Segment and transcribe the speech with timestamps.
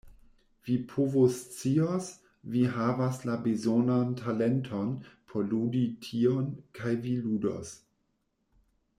[0.67, 2.07] Vi povoscios,
[2.53, 4.89] vi havas la bezonan talenton
[5.33, 7.75] por ludi tion, kaj vi ludos.